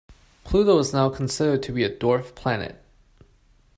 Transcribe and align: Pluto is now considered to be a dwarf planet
Pluto 0.43 0.79
is 0.79 0.93
now 0.93 1.09
considered 1.11 1.61
to 1.61 1.71
be 1.71 1.83
a 1.83 1.95
dwarf 1.95 2.33
planet 2.33 2.83